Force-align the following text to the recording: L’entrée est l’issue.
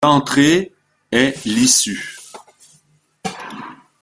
L’entrée 0.03 0.73
est 1.11 1.45
l’issue. 1.45 2.17